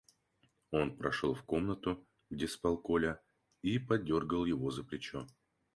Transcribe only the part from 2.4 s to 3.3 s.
спал Коля,